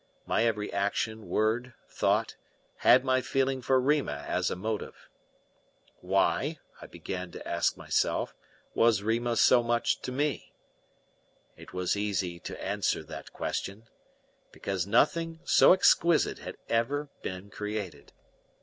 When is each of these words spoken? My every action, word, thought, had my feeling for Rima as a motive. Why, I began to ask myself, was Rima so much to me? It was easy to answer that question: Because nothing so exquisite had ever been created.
My 0.25 0.43
every 0.45 0.73
action, 0.73 1.27
word, 1.29 1.75
thought, 1.87 2.35
had 2.77 3.05
my 3.05 3.21
feeling 3.21 3.61
for 3.61 3.79
Rima 3.79 4.25
as 4.27 4.49
a 4.49 4.55
motive. 4.55 5.07
Why, 5.99 6.57
I 6.81 6.87
began 6.87 7.29
to 7.33 7.47
ask 7.47 7.77
myself, 7.77 8.33
was 8.73 9.03
Rima 9.03 9.35
so 9.35 9.61
much 9.61 9.99
to 10.01 10.11
me? 10.11 10.53
It 11.55 11.71
was 11.73 11.95
easy 11.95 12.39
to 12.39 12.59
answer 12.59 13.03
that 13.03 13.31
question: 13.31 13.89
Because 14.51 14.87
nothing 14.87 15.39
so 15.43 15.71
exquisite 15.71 16.39
had 16.39 16.57
ever 16.67 17.09
been 17.21 17.51
created. 17.51 18.11